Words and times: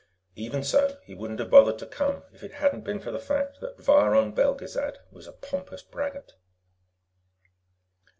Even 0.35 0.63
so, 0.63 0.97
he 1.05 1.13
wouldn't 1.13 1.39
have 1.39 1.51
bothered 1.51 1.77
to 1.77 1.85
come 1.85 2.23
if 2.33 2.41
it 2.41 2.53
had 2.53 2.73
not 2.73 2.83
been 2.83 2.99
for 2.99 3.11
the 3.11 3.19
fact 3.19 3.59
that 3.61 3.77
Viron 3.77 4.33
Belgezad 4.33 4.97
was 5.11 5.27
a 5.27 5.31
pompous 5.31 5.83
braggart. 5.83 6.33